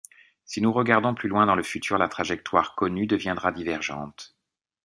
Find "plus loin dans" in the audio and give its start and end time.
1.13-1.53